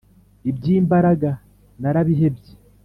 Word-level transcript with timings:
Iby'imbaraga 0.49 1.31
narabihebye. 1.81 2.51